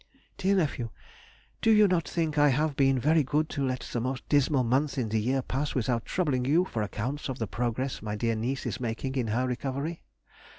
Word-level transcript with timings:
DEAR 0.39 0.55
NEPHEW,— 0.55 0.89
Do 1.61 1.87
not 1.87 2.07
you 2.07 2.11
think 2.11 2.35
I 2.35 2.49
have 2.49 2.75
been 2.75 2.97
very 2.97 3.21
good 3.21 3.49
to 3.49 3.63
let 3.63 3.81
the 3.81 4.01
most 4.01 4.27
dismal 4.29 4.63
month 4.63 4.97
in 4.97 5.09
the 5.09 5.21
year 5.21 5.43
pass 5.43 5.75
without 5.75 6.05
troubling 6.05 6.43
you 6.43 6.65
for 6.65 6.81
accounts 6.81 7.29
of 7.29 7.37
the 7.37 7.45
progress 7.45 8.01
my 8.01 8.15
dear 8.15 8.33
niece 8.35 8.65
is 8.65 8.79
making 8.79 9.13
in 9.15 9.27
her 9.27 9.45
recovery? 9.47 10.01